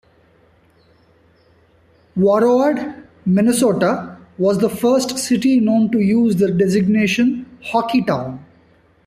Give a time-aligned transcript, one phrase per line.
[2.17, 8.43] Warroad, Minnesota was the first city known to use the designation Hockeytown.